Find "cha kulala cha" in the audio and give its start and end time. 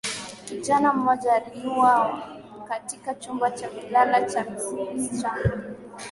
3.51-4.45